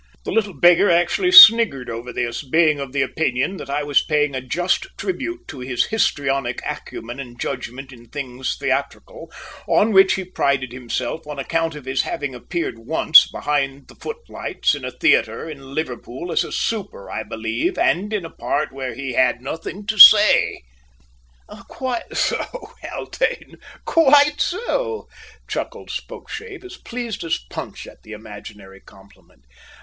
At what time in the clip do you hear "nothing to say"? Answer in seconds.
19.39-20.63